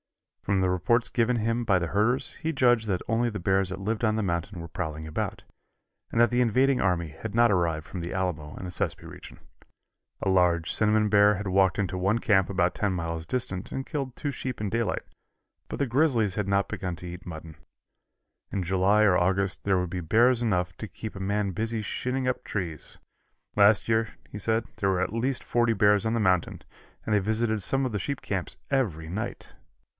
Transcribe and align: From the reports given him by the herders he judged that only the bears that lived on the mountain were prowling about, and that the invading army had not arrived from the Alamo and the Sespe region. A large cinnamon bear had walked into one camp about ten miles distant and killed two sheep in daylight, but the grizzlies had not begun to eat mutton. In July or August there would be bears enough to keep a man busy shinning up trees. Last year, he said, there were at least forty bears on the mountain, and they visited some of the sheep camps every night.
From 0.41 0.59
the 0.61 0.71
reports 0.71 1.07
given 1.09 1.37
him 1.37 1.63
by 1.63 1.77
the 1.79 1.87
herders 1.87 2.31
he 2.41 2.51
judged 2.51 2.87
that 2.87 3.03
only 3.07 3.29
the 3.29 3.39
bears 3.39 3.69
that 3.69 3.79
lived 3.79 4.03
on 4.03 4.15
the 4.15 4.23
mountain 4.23 4.59
were 4.59 4.67
prowling 4.67 5.07
about, 5.07 5.43
and 6.11 6.19
that 6.19 6.31
the 6.31 6.41
invading 6.41 6.81
army 6.81 7.09
had 7.09 7.33
not 7.35 7.51
arrived 7.51 7.85
from 7.85 8.01
the 8.01 8.11
Alamo 8.11 8.55
and 8.55 8.65
the 8.65 8.71
Sespe 8.71 9.03
region. 9.07 9.39
A 10.21 10.27
large 10.27 10.71
cinnamon 10.73 11.07
bear 11.07 11.35
had 11.35 11.47
walked 11.47 11.77
into 11.79 11.97
one 11.97 12.17
camp 12.17 12.49
about 12.49 12.73
ten 12.75 12.91
miles 12.91 13.27
distant 13.27 13.71
and 13.71 13.85
killed 13.85 14.15
two 14.15 14.31
sheep 14.31 14.59
in 14.59 14.69
daylight, 14.69 15.03
but 15.69 15.77
the 15.79 15.85
grizzlies 15.85 16.35
had 16.35 16.47
not 16.47 16.67
begun 16.67 16.95
to 16.97 17.07
eat 17.07 17.25
mutton. 17.25 17.55
In 18.51 18.63
July 18.63 19.03
or 19.03 19.15
August 19.17 19.63
there 19.63 19.77
would 19.79 19.91
be 19.91 20.01
bears 20.01 20.41
enough 20.41 20.75
to 20.77 20.87
keep 20.87 21.15
a 21.15 21.19
man 21.19 21.51
busy 21.51 21.83
shinning 21.83 22.27
up 22.27 22.43
trees. 22.43 22.97
Last 23.55 23.87
year, 23.87 24.15
he 24.29 24.39
said, 24.39 24.65
there 24.77 24.89
were 24.89 25.01
at 25.01 25.13
least 25.13 25.43
forty 25.43 25.73
bears 25.73 26.05
on 26.05 26.15
the 26.15 26.19
mountain, 26.19 26.63
and 27.05 27.13
they 27.13 27.19
visited 27.19 27.61
some 27.61 27.85
of 27.85 27.91
the 27.91 27.99
sheep 27.99 28.21
camps 28.21 28.57
every 28.71 29.07
night. 29.07 29.49